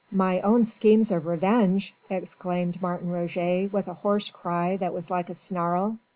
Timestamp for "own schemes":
0.41-1.11